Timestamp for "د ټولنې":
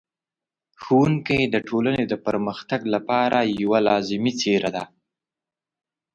1.53-2.03